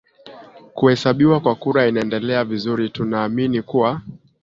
[0.73, 4.01] kuhesabiwa kwa kura inaendelea vizuri tunaamini kuwa